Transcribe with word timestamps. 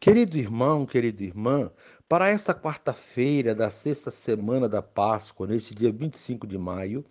Querido 0.00 0.38
irmão, 0.38 0.86
querida 0.86 1.22
irmã, 1.22 1.70
para 2.08 2.30
esta 2.30 2.54
quarta-feira 2.54 3.54
da 3.54 3.70
sexta 3.70 4.10
semana 4.10 4.66
da 4.66 4.80
Páscoa, 4.80 5.46
neste 5.46 5.74
dia 5.74 5.92
25 5.92 6.46
de 6.46 6.56
maio, 6.56 7.04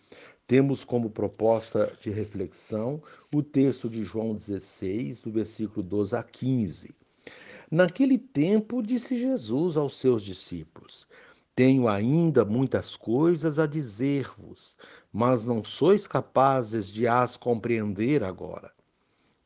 temos 0.47 0.83
como 0.83 1.11
proposta 1.11 1.95
de 2.01 2.09
reflexão 2.09 2.99
o 3.31 3.43
texto 3.43 3.87
de 3.87 4.03
João 4.03 4.33
16, 4.33 5.21
do 5.21 5.31
versículo 5.31 5.83
12 5.83 6.15
a 6.15 6.23
15. 6.23 6.95
Naquele 7.69 8.17
tempo, 8.17 8.81
disse 8.81 9.15
Jesus 9.15 9.77
aos 9.77 9.95
seus 9.95 10.23
discípulos: 10.23 11.07
Tenho 11.53 11.87
ainda 11.87 12.43
muitas 12.43 12.97
coisas 12.97 13.59
a 13.59 13.67
dizer-vos, 13.67 14.75
mas 15.13 15.45
não 15.45 15.63
sois 15.63 16.07
capazes 16.07 16.91
de 16.91 17.07
as 17.07 17.37
compreender 17.37 18.23
agora. 18.23 18.78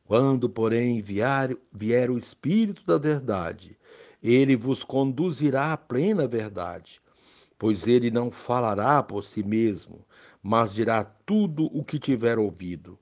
Quando, 0.06 0.50
porém, 0.50 1.00
vier, 1.00 1.56
vier 1.72 2.10
o 2.10 2.18
Espírito 2.18 2.84
da 2.84 2.98
Verdade, 2.98 3.78
ele 4.22 4.54
vos 4.54 4.84
conduzirá 4.84 5.72
à 5.72 5.76
plena 5.76 6.26
verdade, 6.26 7.00
pois 7.58 7.86
ele 7.86 8.10
não 8.10 8.30
falará 8.30 9.02
por 9.02 9.24
si 9.24 9.42
mesmo, 9.42 10.06
mas 10.42 10.74
dirá 10.74 11.02
tudo 11.02 11.64
o 11.76 11.82
que 11.82 11.98
tiver 11.98 12.38
ouvido, 12.38 12.98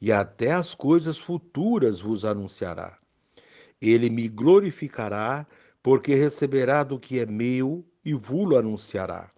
e 0.00 0.10
até 0.10 0.52
as 0.52 0.74
coisas 0.74 1.18
futuras 1.18 2.00
vos 2.00 2.24
anunciará. 2.24 2.98
Ele 3.78 4.08
me 4.08 4.26
glorificará, 4.26 5.46
porque 5.82 6.14
receberá 6.14 6.82
do 6.82 6.98
que 6.98 7.18
é 7.18 7.26
meu 7.26 7.84
e 8.02 8.14
vos 8.14 8.56
anunciará. 8.56 9.30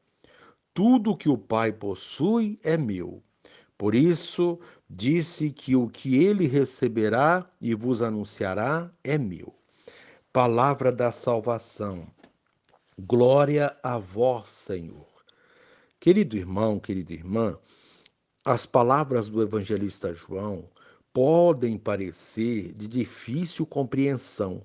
Tudo 0.73 1.17
que 1.17 1.29
o 1.29 1.37
Pai 1.37 1.73
possui 1.73 2.61
é 2.63 2.77
meu. 2.77 3.23
Por 3.79 3.95
isso, 3.95 4.59
disse 4.91 5.51
que 5.51 5.77
o 5.77 5.89
que 5.89 6.17
ele 6.25 6.49
receberá 6.49 7.49
e 7.61 7.77
vos 7.77 8.03
anunciará 8.03 8.91
é 9.05 9.17
meu. 9.17 9.55
Palavra 10.33 10.91
da 10.91 11.13
salvação. 11.13 12.07
Glória 12.99 13.77
a 13.81 13.97
vós, 13.97 14.51
Senhor. 14.51 15.07
Querido 16.01 16.37
irmão, 16.37 16.81
querida 16.81 17.13
irmã, 17.13 17.57
as 18.45 18.67
palavras 18.67 19.29
do 19.29 19.41
evangelista 19.41 20.13
João 20.13 20.69
podem 21.13 21.79
parecer 21.79 22.73
de 22.75 22.89
difícil 22.89 23.65
compreensão, 23.65 24.65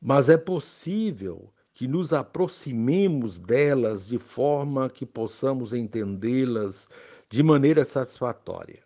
mas 0.00 0.28
é 0.28 0.36
possível 0.36 1.52
que 1.74 1.86
nos 1.86 2.14
aproximemos 2.14 3.38
delas 3.38 4.06
de 4.06 4.18
forma 4.18 4.88
que 4.88 5.04
possamos 5.04 5.74
entendê-las 5.74 6.88
de 7.28 7.42
maneira 7.42 7.84
satisfatória. 7.84 8.84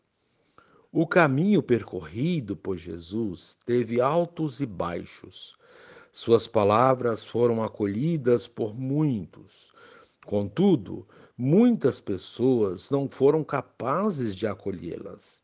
O 0.90 1.06
caminho 1.06 1.62
percorrido 1.62 2.56
por 2.56 2.76
Jesus 2.76 3.58
teve 3.64 4.00
altos 4.00 4.60
e 4.60 4.66
baixos. 4.66 5.56
Suas 6.10 6.48
palavras 6.48 7.24
foram 7.24 7.62
acolhidas 7.62 8.48
por 8.48 8.74
muitos. 8.74 9.72
Contudo, 10.26 11.06
muitas 11.36 12.00
pessoas 12.00 12.90
não 12.90 13.08
foram 13.08 13.44
capazes 13.44 14.34
de 14.34 14.46
acolhê-las. 14.46 15.42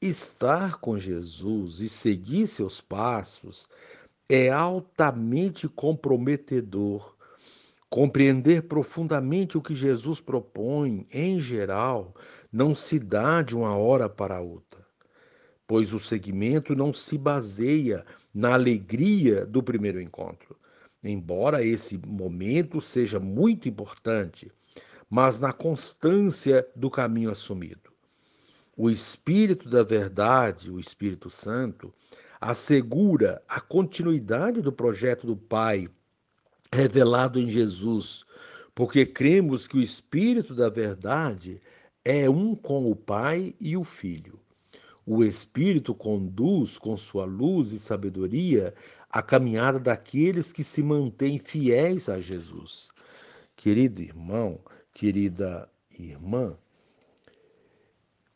Estar 0.00 0.76
com 0.76 0.96
Jesus 0.96 1.80
e 1.80 1.88
seguir 1.88 2.46
seus 2.46 2.80
passos 2.80 3.68
é 4.28 4.48
altamente 4.48 5.68
comprometedor 5.68 7.16
Compreender 7.92 8.62
profundamente 8.68 9.58
o 9.58 9.60
que 9.60 9.74
Jesus 9.74 10.20
propõe, 10.20 11.08
em 11.12 11.40
geral, 11.40 12.14
não 12.52 12.72
se 12.72 13.00
dá 13.00 13.42
de 13.42 13.56
uma 13.56 13.76
hora 13.76 14.08
para 14.08 14.40
outra, 14.40 14.86
pois 15.66 15.92
o 15.92 15.98
seguimento 15.98 16.76
não 16.76 16.92
se 16.92 17.18
baseia 17.18 18.06
na 18.32 18.54
alegria 18.54 19.44
do 19.44 19.60
primeiro 19.60 20.00
encontro, 20.00 20.56
embora 21.02 21.64
esse 21.64 21.98
momento 21.98 22.80
seja 22.80 23.18
muito 23.18 23.68
importante, 23.68 24.52
mas 25.10 25.40
na 25.40 25.52
constância 25.52 26.64
do 26.76 26.88
caminho 26.88 27.28
assumido. 27.28 27.90
O 28.76 28.88
Espírito 28.88 29.68
da 29.68 29.82
Verdade, 29.82 30.70
o 30.70 30.78
Espírito 30.78 31.28
Santo, 31.28 31.92
assegura 32.40 33.42
a 33.48 33.60
continuidade 33.60 34.62
do 34.62 34.72
projeto 34.72 35.26
do 35.26 35.36
Pai 35.36 35.88
revelado 36.72 37.40
em 37.40 37.48
Jesus, 37.48 38.24
porque 38.74 39.04
cremos 39.04 39.66
que 39.66 39.76
o 39.76 39.82
Espírito 39.82 40.54
da 40.54 40.68
Verdade 40.68 41.60
é 42.04 42.30
um 42.30 42.54
com 42.54 42.90
o 42.90 42.96
Pai 42.96 43.54
e 43.60 43.76
o 43.76 43.84
Filho. 43.84 44.38
O 45.04 45.24
Espírito 45.24 45.94
conduz 45.94 46.78
com 46.78 46.96
sua 46.96 47.24
luz 47.24 47.72
e 47.72 47.78
sabedoria 47.78 48.74
a 49.10 49.20
caminhada 49.20 49.78
daqueles 49.78 50.52
que 50.52 50.62
se 50.62 50.82
mantêm 50.82 51.38
fiéis 51.38 52.08
a 52.08 52.20
Jesus. 52.20 52.88
Querido 53.56 54.00
irmão, 54.00 54.60
querida 54.94 55.68
irmã, 55.98 56.56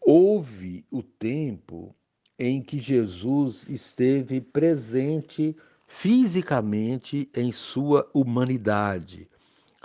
houve 0.01 0.85
o 0.91 1.03
tempo 1.03 1.95
em 2.39 2.61
que 2.61 2.81
Jesus 2.81 3.69
esteve 3.69 4.41
presente 4.41 5.57
fisicamente 5.97 7.31
em 7.35 7.53
sua 7.53 8.11
humanidade, 8.13 9.29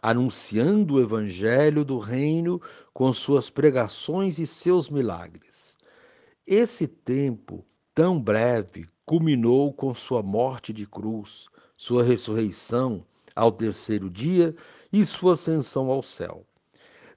anunciando 0.02 0.96
o 0.96 1.00
evangelho 1.00 1.86
do 1.86 2.00
reino 2.00 2.60
com 2.92 3.14
suas 3.14 3.50
pregações 3.50 4.40
e 4.40 4.48
seus 4.48 4.90
milagres. 4.90 5.78
Esse 6.46 6.88
tempo 6.88 7.64
tão 7.94 8.20
breve 8.20 8.88
culminou 9.06 9.72
com 9.72 9.94
sua 9.94 10.24
morte 10.24 10.74
de 10.74 10.86
cruz, 10.88 11.46
sua 11.78 12.04
ressurreição 12.04 13.06
ao 13.36 13.52
terceiro 13.52 14.10
dia 14.10 14.54
e 14.92 15.06
sua 15.06 15.36
ascensão 15.36 15.90
ao 15.90 16.02
céu. 16.02 16.44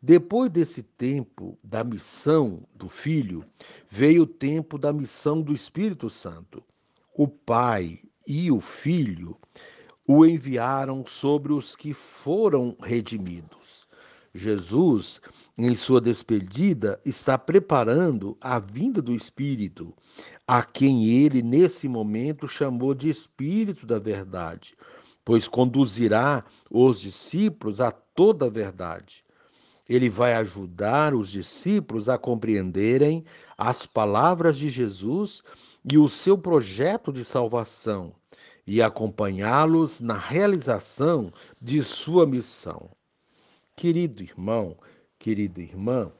Depois 0.00 0.50
desse 0.50 0.82
tempo 0.82 1.59
da 1.64 1.82
missão 1.82 2.62
do 2.76 2.88
Filho, 2.88 3.42
veio 3.88 4.24
o 4.24 4.26
tempo 4.26 4.76
da 4.76 4.92
missão 4.92 5.41
do 5.41 5.53
Espírito 5.53 6.10
Santo. 6.10 6.62
O 7.16 7.26
Pai 7.26 8.00
e 8.27 8.50
o 8.50 8.60
Filho 8.60 9.37
o 10.06 10.27
enviaram 10.27 11.05
sobre 11.06 11.53
os 11.53 11.77
que 11.77 11.94
foram 11.94 12.77
redimidos. 12.83 13.88
Jesus, 14.34 15.21
em 15.59 15.75
sua 15.75 16.00
despedida, 16.00 16.99
está 17.05 17.37
preparando 17.37 18.37
a 18.41 18.59
vinda 18.59 19.03
do 19.03 19.15
Espírito, 19.15 19.94
a 20.47 20.62
quem 20.62 21.06
ele, 21.06 21.43
nesse 21.43 21.87
momento, 21.87 22.49
chamou 22.49 22.94
de 22.94 23.10
Espírito 23.10 23.87
da 23.87 23.99
Verdade, 23.99 24.75
pois 25.25 25.47
conduzirá 25.47 26.44
os 26.71 27.00
discípulos 27.00 27.81
a 27.81 27.91
toda 27.91 28.47
a 28.47 28.50
verdade. 28.50 29.22
Ele 29.89 30.09
vai 30.09 30.34
ajudar 30.34 31.15
os 31.15 31.31
discípulos 31.31 32.09
a 32.09 32.16
compreenderem 32.16 33.25
as 33.59 33.84
palavras 33.84 34.56
de 34.56 34.69
Jesus 34.69 35.43
e 35.91 35.98
o 35.98 36.09
seu 36.09 36.38
projeto 36.38 37.12
de 37.12 37.25
salvação 37.25 38.15
e 38.66 38.81
acompanhá-los 38.81 40.00
na 40.00 40.16
realização 40.16 41.32
de 41.60 41.82
sua 41.82 42.26
missão. 42.26 42.91
Querido 43.75 44.22
irmão, 44.22 44.76
querida 45.19 45.60
irmã, 45.60 46.12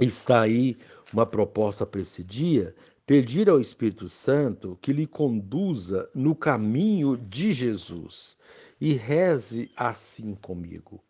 está 0.00 0.40
aí 0.40 0.76
uma 1.12 1.26
proposta 1.26 1.84
para 1.84 2.00
esse 2.00 2.24
dia: 2.24 2.74
pedir 3.06 3.50
ao 3.50 3.60
Espírito 3.60 4.08
Santo 4.08 4.78
que 4.80 4.92
lhe 4.92 5.06
conduza 5.06 6.08
no 6.14 6.34
caminho 6.34 7.16
de 7.16 7.52
Jesus 7.52 8.36
e 8.80 8.94
reze 8.94 9.70
assim 9.76 10.34
comigo. 10.34 11.02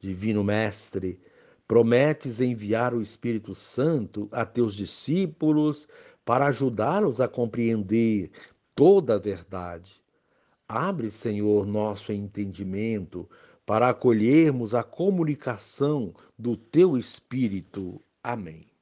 Divino 0.00 0.42
Mestre, 0.42 1.20
prometes 1.68 2.40
enviar 2.40 2.92
o 2.94 3.00
Espírito 3.00 3.54
Santo 3.54 4.28
a 4.32 4.44
teus 4.44 4.74
discípulos 4.74 5.86
para 6.24 6.46
ajudá-los 6.46 7.20
a 7.20 7.28
compreender 7.28 8.30
toda 8.74 9.14
a 9.14 9.18
verdade. 9.18 10.02
Abre, 10.68 11.10
Senhor, 11.10 11.66
nosso 11.66 12.12
entendimento 12.12 13.28
para 13.66 13.88
acolhermos 13.88 14.74
a 14.74 14.82
comunicação 14.82 16.14
do 16.38 16.56
teu 16.56 16.96
Espírito. 16.96 18.00
Amém. 18.22 18.72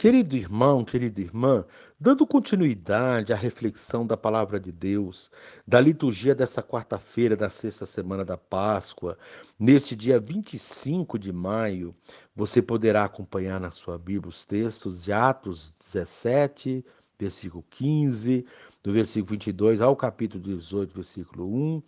Querido 0.00 0.34
irmão, 0.34 0.82
querida 0.82 1.20
irmã, 1.20 1.62
dando 2.00 2.26
continuidade 2.26 3.34
à 3.34 3.36
reflexão 3.36 4.06
da 4.06 4.16
palavra 4.16 4.58
de 4.58 4.72
Deus, 4.72 5.30
da 5.66 5.78
liturgia 5.78 6.34
dessa 6.34 6.62
quarta-feira 6.62 7.36
da 7.36 7.50
sexta 7.50 7.84
semana 7.84 8.24
da 8.24 8.38
Páscoa, 8.38 9.18
neste 9.58 9.94
dia 9.94 10.18
25 10.18 11.18
de 11.18 11.30
maio, 11.30 11.94
você 12.40 12.62
poderá 12.62 13.04
acompanhar 13.04 13.60
na 13.60 13.70
sua 13.70 13.98
Bíblia 13.98 14.30
os 14.30 14.46
textos 14.46 15.04
de 15.04 15.12
Atos 15.12 15.70
17, 15.78 16.82
versículo 17.18 17.62
15, 17.68 18.46
do 18.82 18.94
versículo 18.94 19.32
22 19.32 19.82
ao 19.82 19.94
capítulo 19.94 20.42
18, 20.42 20.94
versículo 20.94 21.54
1, 21.54 21.82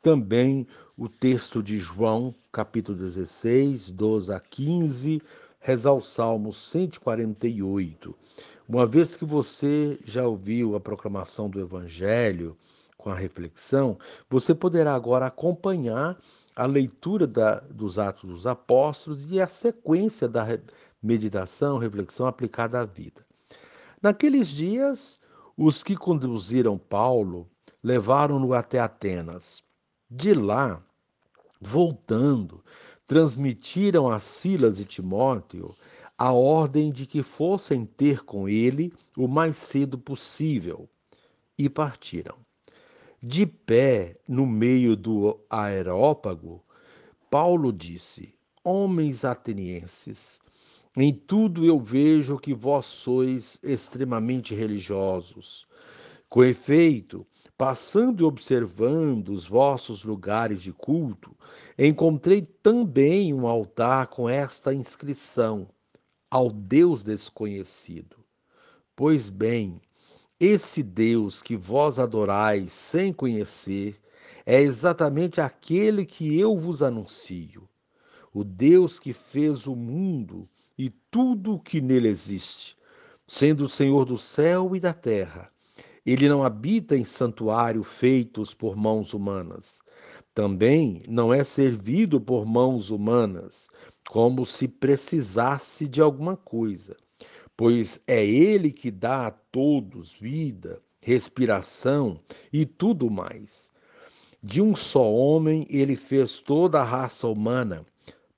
também 0.00 0.64
o 0.96 1.08
texto 1.08 1.60
de 1.60 1.76
João, 1.80 2.32
capítulo 2.52 2.96
16, 2.96 3.90
12 3.90 4.32
a 4.32 4.38
15, 4.38 5.20
rezar 5.58 5.92
o 5.94 6.00
Salmo 6.00 6.52
148. 6.52 8.14
Uma 8.68 8.86
vez 8.86 9.16
que 9.16 9.24
você 9.24 9.98
já 10.04 10.24
ouviu 10.24 10.76
a 10.76 10.80
proclamação 10.80 11.50
do 11.50 11.60
Evangelho, 11.60 12.56
com 13.06 13.12
a 13.12 13.14
reflexão, 13.14 13.96
você 14.28 14.52
poderá 14.52 14.92
agora 14.92 15.26
acompanhar 15.26 16.18
a 16.56 16.66
leitura 16.66 17.24
da, 17.24 17.60
dos 17.60 18.00
Atos 18.00 18.28
dos 18.28 18.46
Apóstolos 18.48 19.30
e 19.30 19.40
a 19.40 19.46
sequência 19.46 20.26
da 20.26 20.44
meditação, 21.00 21.78
reflexão 21.78 22.26
aplicada 22.26 22.80
à 22.80 22.84
vida. 22.84 23.24
Naqueles 24.02 24.48
dias, 24.48 25.20
os 25.56 25.84
que 25.84 25.94
conduziram 25.94 26.76
Paulo 26.76 27.48
levaram-no 27.80 28.52
até 28.52 28.80
Atenas. 28.80 29.62
De 30.10 30.34
lá, 30.34 30.82
voltando, 31.60 32.64
transmitiram 33.06 34.10
a 34.10 34.18
Silas 34.18 34.80
e 34.80 34.84
Timóteo 34.84 35.72
a 36.18 36.32
ordem 36.32 36.90
de 36.90 37.06
que 37.06 37.22
fossem 37.22 37.86
ter 37.86 38.24
com 38.24 38.48
ele 38.48 38.92
o 39.16 39.28
mais 39.28 39.56
cedo 39.58 39.96
possível 39.96 40.88
e 41.56 41.68
partiram. 41.68 42.45
De 43.22 43.46
pé 43.46 44.18
no 44.28 44.46
meio 44.46 44.94
do 44.94 45.40
aerópago, 45.48 46.62
Paulo 47.30 47.72
disse: 47.72 48.34
Homens 48.62 49.24
atenienses, 49.24 50.38
em 50.94 51.14
tudo 51.14 51.64
eu 51.64 51.80
vejo 51.80 52.38
que 52.38 52.52
vós 52.52 52.84
sois 52.84 53.58
extremamente 53.62 54.54
religiosos. 54.54 55.66
Com 56.28 56.44
efeito, 56.44 57.26
passando 57.56 58.22
e 58.22 58.24
observando 58.24 59.30
os 59.30 59.46
vossos 59.46 60.04
lugares 60.04 60.60
de 60.60 60.72
culto, 60.72 61.34
encontrei 61.78 62.42
também 62.42 63.32
um 63.32 63.46
altar 63.46 64.08
com 64.08 64.28
esta 64.28 64.74
inscrição: 64.74 65.66
Ao 66.30 66.50
Deus 66.50 67.02
desconhecido. 67.02 68.16
Pois 68.94 69.30
bem, 69.30 69.80
esse 70.38 70.82
Deus 70.82 71.40
que 71.40 71.56
vós 71.56 71.98
adorais 71.98 72.70
sem 72.72 73.10
conhecer 73.10 73.96
é 74.44 74.60
exatamente 74.60 75.40
aquele 75.40 76.04
que 76.04 76.38
eu 76.38 76.56
vos 76.58 76.82
anuncio. 76.82 77.66
O 78.34 78.44
Deus 78.44 78.98
que 78.98 79.14
fez 79.14 79.66
o 79.66 79.74
mundo 79.74 80.46
e 80.76 80.90
tudo 81.10 81.54
o 81.54 81.58
que 81.58 81.80
nele 81.80 82.08
existe, 82.08 82.76
sendo 83.26 83.64
o 83.64 83.68
Senhor 83.68 84.04
do 84.04 84.18
céu 84.18 84.76
e 84.76 84.80
da 84.80 84.92
terra. 84.92 85.50
Ele 86.04 86.28
não 86.28 86.44
habita 86.44 86.94
em 86.94 87.04
santuário 87.04 87.82
feitos 87.82 88.52
por 88.52 88.76
mãos 88.76 89.14
humanas. 89.14 89.80
Também 90.34 91.02
não 91.08 91.32
é 91.32 91.42
servido 91.44 92.20
por 92.20 92.44
mãos 92.44 92.90
humanas, 92.90 93.68
como 94.06 94.44
se 94.44 94.68
precisasse 94.68 95.88
de 95.88 96.02
alguma 96.02 96.36
coisa 96.36 96.94
pois 97.56 98.00
é 98.06 98.24
Ele 98.24 98.70
que 98.70 98.90
dá 98.90 99.28
a 99.28 99.30
todos 99.30 100.14
vida, 100.14 100.80
respiração 101.00 102.20
e 102.52 102.66
tudo 102.66 103.10
mais. 103.10 103.70
De 104.42 104.60
um 104.60 104.76
só 104.76 105.12
homem, 105.12 105.66
ele 105.70 105.96
fez 105.96 106.38
toda 106.38 106.80
a 106.80 106.84
raça 106.84 107.26
humana 107.26 107.84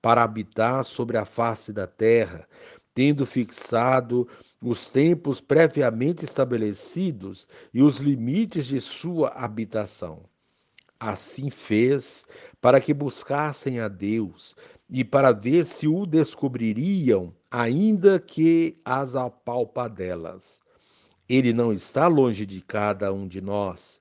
para 0.00 0.22
habitar 0.22 0.84
sobre 0.84 1.18
a 1.18 1.24
face 1.24 1.72
da 1.72 1.86
terra, 1.86 2.48
tendo 2.94 3.26
fixado 3.26 4.26
os 4.62 4.86
tempos 4.86 5.40
previamente 5.40 6.24
estabelecidos 6.24 7.46
e 7.74 7.82
os 7.82 7.98
limites 7.98 8.66
de 8.66 8.80
sua 8.80 9.28
habitação. 9.30 10.22
Assim 10.98 11.50
fez 11.50 12.24
para 12.60 12.80
que 12.80 12.94
buscassem 12.94 13.80
a 13.80 13.88
Deus 13.88 14.56
e 14.88 15.04
para 15.04 15.32
ver 15.32 15.64
se 15.66 15.86
o 15.86 16.06
descobririam 16.06 17.32
ainda 17.50 18.20
que 18.20 18.78
as 18.84 19.16
apalpadelas. 19.16 20.60
Ele 21.28 21.52
não 21.52 21.72
está 21.72 22.06
longe 22.06 22.44
de 22.46 22.60
cada 22.60 23.12
um 23.12 23.26
de 23.26 23.40
nós, 23.40 24.00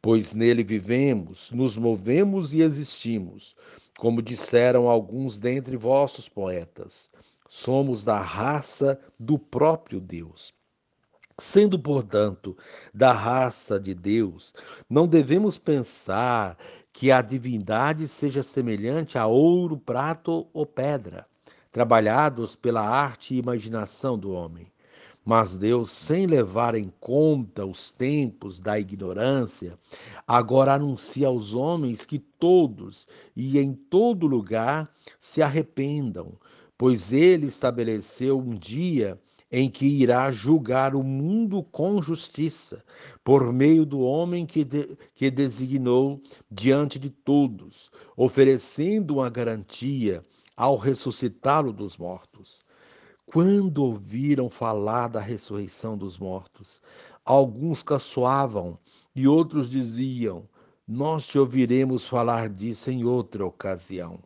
pois 0.00 0.32
nele 0.32 0.62
vivemos, 0.62 1.50
nos 1.50 1.76
movemos 1.76 2.52
e 2.52 2.60
existimos, 2.60 3.56
como 3.98 4.22
disseram 4.22 4.88
alguns 4.88 5.38
dentre 5.38 5.76
vossos 5.76 6.28
poetas. 6.28 7.10
Somos 7.48 8.04
da 8.04 8.20
raça 8.20 9.00
do 9.18 9.38
próprio 9.38 10.00
Deus. 10.00 10.52
Sendo, 11.38 11.78
portanto, 11.78 12.56
da 12.94 13.12
raça 13.12 13.78
de 13.78 13.94
Deus, 13.94 14.54
não 14.88 15.06
devemos 15.06 15.58
pensar 15.58 16.56
que 16.92 17.12
a 17.12 17.20
divindade 17.20 18.08
seja 18.08 18.42
semelhante 18.42 19.18
a 19.18 19.26
ouro, 19.26 19.76
prato 19.76 20.48
ou 20.52 20.64
pedra 20.64 21.26
trabalhados 21.76 22.56
pela 22.56 22.80
arte 22.80 23.34
e 23.34 23.38
imaginação 23.38 24.18
do 24.18 24.30
homem. 24.30 24.66
Mas 25.22 25.58
Deus, 25.58 25.90
sem 25.90 26.26
levar 26.26 26.74
em 26.74 26.90
conta 26.98 27.66
os 27.66 27.90
tempos 27.90 28.58
da 28.58 28.80
ignorância, 28.80 29.78
agora 30.26 30.72
anuncia 30.72 31.26
aos 31.26 31.52
homens 31.52 32.06
que 32.06 32.18
todos 32.18 33.06
e 33.36 33.58
em 33.58 33.74
todo 33.74 34.26
lugar 34.26 34.90
se 35.20 35.42
arrependam, 35.42 36.32
pois 36.78 37.12
ele 37.12 37.44
estabeleceu 37.44 38.38
um 38.38 38.54
dia 38.54 39.20
em 39.52 39.68
que 39.68 39.84
irá 39.84 40.30
julgar 40.30 40.94
o 40.94 41.02
mundo 41.02 41.62
com 41.62 42.00
justiça, 42.00 42.82
por 43.22 43.52
meio 43.52 43.84
do 43.84 44.00
homem 44.00 44.46
que, 44.46 44.64
de, 44.64 44.96
que 45.14 45.30
designou 45.30 46.22
diante 46.50 46.98
de 46.98 47.10
todos, 47.10 47.90
oferecendo 48.16 49.16
uma 49.16 49.28
garantia 49.28 50.24
ao 50.56 50.76
ressuscitá-lo 50.76 51.72
dos 51.72 51.96
mortos. 51.96 52.64
Quando 53.26 53.84
ouviram 53.84 54.48
falar 54.48 55.08
da 55.08 55.20
ressurreição 55.20 55.98
dos 55.98 56.16
mortos, 56.16 56.80
alguns 57.24 57.82
caçoavam 57.82 58.78
e 59.14 59.28
outros 59.28 59.68
diziam: 59.68 60.48
Nós 60.86 61.26
te 61.26 61.38
ouviremos 61.38 62.06
falar 62.06 62.48
disso 62.48 62.90
em 62.90 63.04
outra 63.04 63.44
ocasião. 63.44 64.20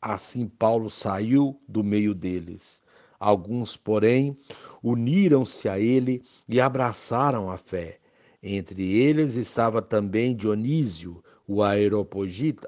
Assim 0.00 0.46
Paulo 0.46 0.88
saiu 0.88 1.60
do 1.68 1.84
meio 1.84 2.14
deles. 2.14 2.80
Alguns, 3.18 3.76
porém, 3.76 4.34
uniram-se 4.82 5.68
a 5.68 5.78
ele 5.78 6.22
e 6.48 6.58
abraçaram 6.58 7.50
a 7.50 7.58
fé. 7.58 7.98
Entre 8.42 8.94
eles 8.94 9.34
estava 9.34 9.82
também 9.82 10.34
Dionísio, 10.34 11.22
o 11.46 11.62
aeropogita, 11.62 12.66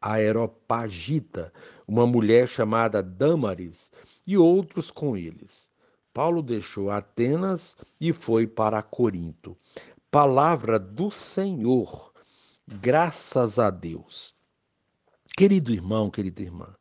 Aeropagita, 0.00 1.52
uma 1.86 2.06
mulher 2.06 2.48
chamada 2.48 3.02
Dâmaris 3.02 3.90
e 4.26 4.36
outros 4.36 4.90
com 4.90 5.16
eles. 5.16 5.68
Paulo 6.12 6.42
deixou 6.42 6.90
Atenas 6.90 7.76
e 8.00 8.12
foi 8.12 8.46
para 8.46 8.82
Corinto. 8.82 9.56
Palavra 10.10 10.78
do 10.78 11.10
Senhor, 11.10 12.12
graças 12.66 13.58
a 13.58 13.70
Deus. 13.70 14.34
Querido 15.36 15.72
irmão, 15.72 16.10
querida 16.10 16.42
irmã, 16.42 16.74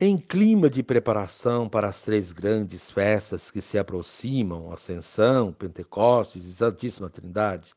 em 0.00 0.16
clima 0.16 0.70
de 0.70 0.82
preparação 0.82 1.68
para 1.68 1.88
as 1.88 2.02
três 2.02 2.32
grandes 2.32 2.90
festas 2.90 3.50
que 3.50 3.60
se 3.60 3.78
aproximam, 3.78 4.72
Ascensão, 4.72 5.52
Pentecostes 5.52 6.46
e 6.46 6.54
Santíssima 6.54 7.10
Trindade, 7.10 7.74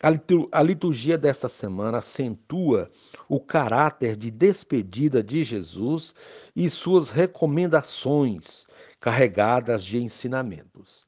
a 0.00 0.62
liturgia 0.62 1.18
desta 1.18 1.48
semana 1.48 1.98
acentua 1.98 2.88
o 3.28 3.40
caráter 3.40 4.16
de 4.16 4.30
despedida 4.30 5.22
de 5.24 5.42
Jesus 5.42 6.14
e 6.54 6.70
suas 6.70 7.10
recomendações 7.10 8.64
carregadas 9.00 9.84
de 9.84 9.98
ensinamentos. 9.98 11.04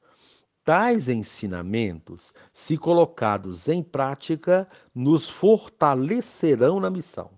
Tais 0.65 1.07
ensinamentos, 1.07 2.33
se 2.53 2.77
colocados 2.77 3.69
em 3.69 3.81
prática, 3.81 4.67
nos 4.93 5.29
fortalecerão 5.29 6.79
na 6.79 6.89
missão. 6.89 7.31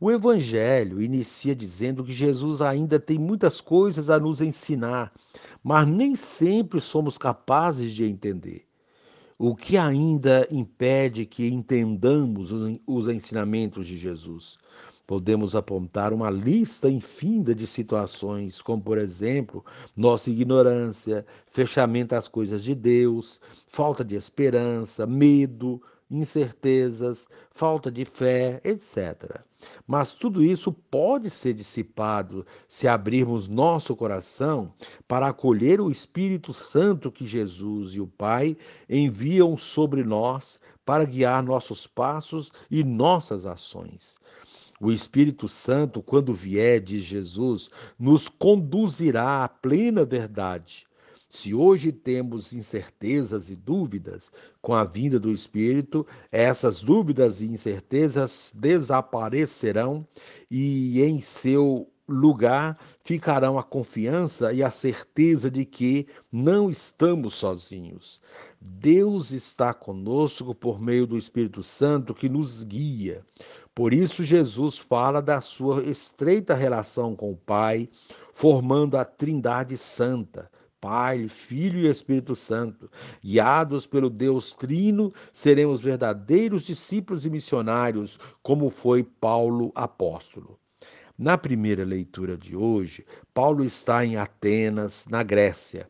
O 0.00 0.10
Evangelho 0.10 1.00
inicia 1.00 1.54
dizendo 1.54 2.02
que 2.02 2.12
Jesus 2.12 2.60
ainda 2.60 2.98
tem 2.98 3.18
muitas 3.18 3.60
coisas 3.60 4.10
a 4.10 4.18
nos 4.18 4.40
ensinar, 4.40 5.12
mas 5.62 5.86
nem 5.86 6.16
sempre 6.16 6.80
somos 6.80 7.16
capazes 7.16 7.92
de 7.92 8.04
entender. 8.04 8.66
O 9.38 9.56
que 9.56 9.76
ainda 9.76 10.46
impede 10.50 11.26
que 11.26 11.48
entendamos 11.48 12.52
os 12.86 13.08
ensinamentos 13.08 13.86
de 13.86 13.96
Jesus? 13.96 14.56
Podemos 15.06 15.56
apontar 15.56 16.12
uma 16.12 16.30
lista 16.30 16.88
infinda 16.88 17.54
de 17.54 17.66
situações, 17.66 18.62
como, 18.62 18.82
por 18.82 18.96
exemplo, 18.96 19.64
nossa 19.96 20.30
ignorância, 20.30 21.26
fechamento 21.46 22.14
às 22.14 22.28
coisas 22.28 22.62
de 22.62 22.74
Deus, 22.74 23.40
falta 23.68 24.04
de 24.04 24.14
esperança, 24.14 25.04
medo, 25.06 25.82
incertezas, 26.10 27.28
falta 27.50 27.90
de 27.90 28.04
fé, 28.04 28.60
etc. 28.64 29.40
Mas 29.86 30.12
tudo 30.12 30.42
isso 30.42 30.72
pode 30.72 31.30
ser 31.30 31.54
dissipado 31.54 32.46
se 32.68 32.86
abrirmos 32.86 33.48
nosso 33.48 33.96
coração 33.96 34.72
para 35.08 35.28
acolher 35.28 35.80
o 35.80 35.90
Espírito 35.90 36.52
Santo 36.52 37.10
que 37.10 37.26
Jesus 37.26 37.94
e 37.94 38.00
o 38.00 38.06
Pai 38.06 38.56
enviam 38.88 39.56
sobre 39.56 40.04
nós 40.04 40.60
para 40.84 41.04
guiar 41.04 41.42
nossos 41.42 41.86
passos 41.86 42.52
e 42.70 42.84
nossas 42.84 43.46
ações. 43.46 44.18
O 44.80 44.92
Espírito 44.92 45.48
Santo, 45.48 46.02
quando 46.02 46.34
vier, 46.34 46.80
diz 46.80 47.04
Jesus, 47.04 47.70
nos 47.98 48.28
conduzirá 48.28 49.44
à 49.44 49.48
plena 49.48 50.04
verdade 50.04 50.86
Se 51.34 51.52
hoje 51.52 51.90
temos 51.90 52.52
incertezas 52.52 53.50
e 53.50 53.56
dúvidas 53.56 54.30
com 54.62 54.72
a 54.72 54.84
vinda 54.84 55.18
do 55.18 55.32
Espírito, 55.32 56.06
essas 56.30 56.80
dúvidas 56.80 57.40
e 57.40 57.46
incertezas 57.46 58.52
desaparecerão 58.54 60.06
e 60.48 61.02
em 61.02 61.20
seu 61.20 61.90
lugar 62.06 62.78
ficarão 63.02 63.58
a 63.58 63.64
confiança 63.64 64.52
e 64.52 64.62
a 64.62 64.70
certeza 64.70 65.50
de 65.50 65.64
que 65.64 66.06
não 66.30 66.70
estamos 66.70 67.34
sozinhos. 67.34 68.22
Deus 68.60 69.32
está 69.32 69.74
conosco 69.74 70.54
por 70.54 70.80
meio 70.80 71.04
do 71.04 71.18
Espírito 71.18 71.64
Santo 71.64 72.14
que 72.14 72.28
nos 72.28 72.62
guia. 72.62 73.26
Por 73.74 73.92
isso, 73.92 74.22
Jesus 74.22 74.78
fala 74.78 75.20
da 75.20 75.40
sua 75.40 75.82
estreita 75.82 76.54
relação 76.54 77.16
com 77.16 77.32
o 77.32 77.36
Pai, 77.36 77.88
formando 78.32 78.96
a 78.96 79.04
Trindade 79.04 79.76
Santa. 79.76 80.48
Pai, 80.84 81.28
Filho 81.28 81.78
e 81.78 81.88
Espírito 81.88 82.36
Santo. 82.36 82.90
Guiados 83.24 83.86
pelo 83.86 84.10
Deus 84.10 84.52
Trino, 84.52 85.14
seremos 85.32 85.80
verdadeiros 85.80 86.62
discípulos 86.62 87.24
e 87.24 87.30
missionários, 87.30 88.18
como 88.42 88.68
foi 88.68 89.02
Paulo 89.02 89.72
apóstolo. 89.74 90.58
Na 91.16 91.38
primeira 91.38 91.86
leitura 91.86 92.36
de 92.36 92.54
hoje, 92.54 93.06
Paulo 93.32 93.64
está 93.64 94.04
em 94.04 94.18
Atenas, 94.18 95.06
na 95.08 95.22
Grécia. 95.22 95.88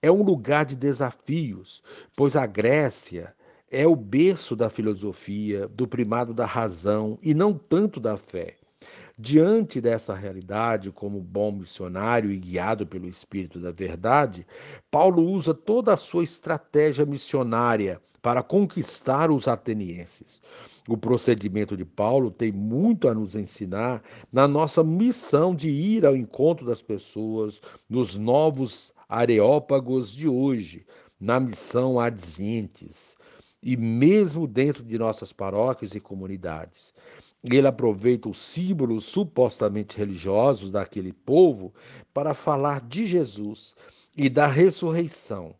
É 0.00 0.10
um 0.10 0.22
lugar 0.22 0.64
de 0.64 0.74
desafios, 0.74 1.82
pois 2.16 2.34
a 2.34 2.46
Grécia 2.46 3.34
é 3.70 3.86
o 3.86 3.94
berço 3.94 4.56
da 4.56 4.70
filosofia, 4.70 5.68
do 5.68 5.86
primado 5.86 6.32
da 6.32 6.46
razão 6.46 7.18
e 7.20 7.34
não 7.34 7.52
tanto 7.52 8.00
da 8.00 8.16
fé. 8.16 8.56
Diante 9.22 9.82
dessa 9.82 10.14
realidade, 10.14 10.90
como 10.90 11.20
bom 11.20 11.52
missionário 11.52 12.32
e 12.32 12.38
guiado 12.38 12.86
pelo 12.86 13.06
Espírito 13.06 13.60
da 13.60 13.70
Verdade, 13.70 14.46
Paulo 14.90 15.22
usa 15.22 15.52
toda 15.52 15.92
a 15.92 15.96
sua 15.98 16.24
estratégia 16.24 17.04
missionária 17.04 18.00
para 18.22 18.42
conquistar 18.42 19.30
os 19.30 19.46
atenienses. 19.46 20.40
O 20.88 20.96
procedimento 20.96 21.76
de 21.76 21.84
Paulo 21.84 22.30
tem 22.30 22.50
muito 22.50 23.10
a 23.10 23.14
nos 23.14 23.34
ensinar 23.34 24.02
na 24.32 24.48
nossa 24.48 24.82
missão 24.82 25.54
de 25.54 25.68
ir 25.68 26.06
ao 26.06 26.16
encontro 26.16 26.64
das 26.64 26.80
pessoas, 26.80 27.60
nos 27.90 28.16
novos 28.16 28.90
areópagos 29.06 30.10
de 30.10 30.28
hoje, 30.28 30.86
na 31.20 31.38
missão 31.38 32.00
Adventes 32.00 33.19
e 33.62 33.76
mesmo 33.76 34.46
dentro 34.46 34.82
de 34.82 34.98
nossas 34.98 35.32
paróquias 35.32 35.94
e 35.94 36.00
comunidades. 36.00 36.94
Ele 37.42 37.66
aproveita 37.66 38.28
os 38.28 38.40
símbolos 38.40 39.04
supostamente 39.06 39.96
religiosos 39.96 40.70
daquele 40.70 41.12
povo 41.12 41.72
para 42.12 42.34
falar 42.34 42.80
de 42.82 43.06
Jesus 43.06 43.74
e 44.16 44.28
da 44.28 44.46
ressurreição. 44.46 45.54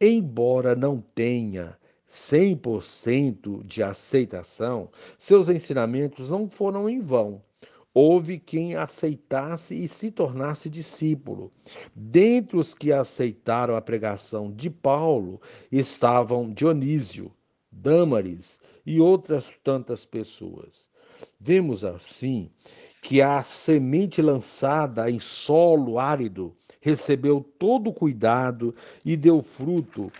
Embora 0.00 0.76
não 0.76 1.00
tenha 1.14 1.76
100% 2.10 3.64
de 3.64 3.82
aceitação, 3.82 4.88
seus 5.18 5.48
ensinamentos 5.48 6.30
não 6.30 6.48
foram 6.48 6.88
em 6.88 7.00
vão. 7.00 7.42
Houve 7.92 8.38
quem 8.38 8.76
aceitasse 8.76 9.74
e 9.74 9.88
se 9.88 10.10
tornasse 10.10 10.68
discípulo. 10.68 11.50
Dentre 11.94 12.58
os 12.58 12.74
que 12.74 12.92
aceitaram 12.92 13.74
a 13.74 13.80
pregação 13.80 14.52
de 14.52 14.68
Paulo 14.68 15.40
estavam 15.72 16.52
Dionísio, 16.52 17.32
Dâmaris 17.76 18.60
e 18.84 19.00
outras 19.00 19.46
tantas 19.62 20.04
pessoas. 20.04 20.88
Vemos 21.40 21.84
assim 21.84 22.50
que 23.02 23.22
a 23.22 23.42
semente 23.42 24.20
lançada 24.20 25.10
em 25.10 25.20
solo 25.20 25.98
árido 25.98 26.54
recebeu 26.80 27.44
todo 27.58 27.90
o 27.90 27.92
cuidado 27.92 28.74
e 29.04 29.16
deu 29.16 29.42
fruto, 29.42 30.10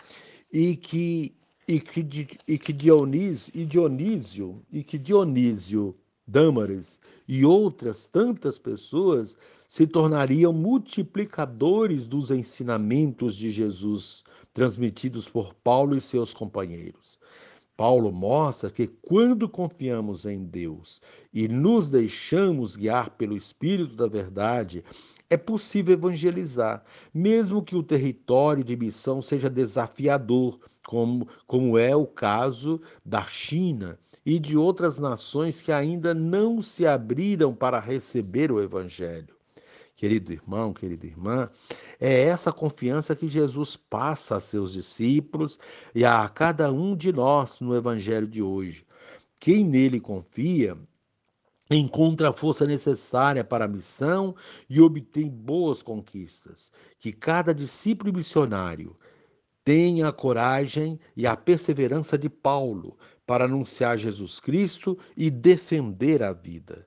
e 0.53 0.77
que 0.77 1.35
e 1.69 1.81
que, 1.81 2.29
e 2.47 2.59
que 2.59 2.73
Dionísio 2.73 3.53
e 3.53 3.65
Dionísio 3.65 4.63
e 4.73 4.85
que 4.85 4.97
Dionísio 4.97 5.97
Dâmares 6.25 7.01
e 7.27 7.45
outras 7.45 8.07
tantas 8.07 8.57
pessoas 8.57 9.37
se 9.69 9.87
tornariam 9.87 10.53
multiplicadores 10.53 12.07
dos 12.07 12.31
ensinamentos 12.31 13.35
de 13.35 13.51
Jesus 13.51 14.25
transmitidos 14.53 15.29
por 15.29 15.55
Paulo 15.55 15.97
e 15.97 16.01
seus 16.01 16.33
companheiros. 16.33 17.16
Paulo 17.77 18.11
mostra 18.11 18.71
que 18.71 18.87
quando 18.87 19.49
confiamos 19.49 20.25
em 20.25 20.45
Deus 20.45 21.01
e 21.33 21.47
nos 21.47 21.91
deixamos 21.91 22.75
guiar 22.75 23.11
pelo 23.11 23.37
Espírito 23.37 23.95
da 23.95 24.07
Verdade, 24.07 24.83
é 25.29 25.37
possível 25.37 25.93
evangelizar, 25.93 26.83
mesmo 27.13 27.63
que 27.63 27.77
o 27.77 27.83
território 27.83 28.65
de 28.65 28.77
missão 28.77 29.21
seja 29.21 29.51
desafiador, 29.51 30.59
como, 30.87 31.29
como 31.47 31.77
é 31.77 31.95
o 31.95 32.07
caso 32.07 32.81
da 33.05 33.27
China 33.27 33.99
e 34.25 34.39
de 34.39 34.57
outras 34.57 34.99
nações 34.99 35.61
que 35.61 35.71
ainda 35.71 36.15
não 36.15 36.63
se 36.63 36.87
abriram 36.87 37.55
para 37.55 37.79
receber 37.79 38.51
o 38.51 38.63
Evangelho. 38.63 39.36
Querido 39.97 40.31
irmão, 40.31 40.75
querida 40.75 41.07
irmã, 41.07 41.49
é 41.99 42.25
essa 42.25 42.53
confiança 42.53 43.17
que 43.17 43.27
Jesus 43.27 43.77
passa 43.77 44.37
a 44.37 44.41
seus 44.41 44.75
discípulos 44.75 45.59
e 45.95 46.05
a 46.05 46.29
cada 46.29 46.71
um 46.71 46.95
de 46.95 47.11
nós 47.11 47.61
no 47.61 47.75
Evangelho 47.75 48.27
de 48.27 48.43
hoje. 48.43 48.87
Quem 49.41 49.65
nele 49.65 49.99
confia 49.99 50.77
encontra 51.71 52.29
a 52.29 52.33
força 52.33 52.67
necessária 52.67 53.43
para 53.43 53.65
a 53.65 53.69
missão 53.69 54.37
e 54.69 54.83
obtém 54.83 55.29
boas 55.31 55.83
conquistas. 55.83 56.71
Que 56.99 57.11
cada 57.11 57.55
discípulo 57.55 58.13
missionário 58.13 58.95
tenha 59.65 60.09
a 60.09 60.13
coragem 60.13 61.01
e 61.17 61.27
a 61.27 61.35
perseverança 61.35 62.19
de 62.19 62.29
Paulo 62.29 62.99
para 63.27 63.47
anunciar 63.47 63.97
Jesus 63.97 64.39
Cristo 64.41 64.99
e 65.17 65.31
defender 65.31 66.23
a 66.23 66.35
vida. 66.35 66.87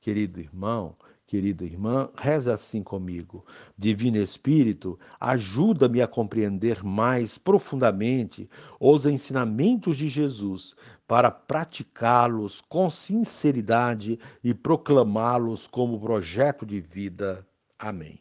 Querido 0.00 0.40
irmão, 0.40 0.96
querida 1.34 1.64
irmã, 1.64 2.08
reza 2.16 2.54
assim 2.54 2.80
comigo. 2.80 3.44
Divino 3.76 4.18
Espírito, 4.18 4.96
ajuda-me 5.18 6.00
a 6.00 6.06
compreender 6.06 6.84
mais 6.84 7.36
profundamente 7.36 8.48
os 8.78 9.04
ensinamentos 9.04 9.96
de 9.96 10.06
Jesus 10.06 10.76
para 11.08 11.32
praticá-los 11.32 12.60
com 12.60 12.88
sinceridade 12.88 14.16
e 14.44 14.54
proclamá-los 14.54 15.66
como 15.66 16.00
projeto 16.00 16.64
de 16.64 16.80
vida. 16.80 17.44
Amém. 17.76 18.20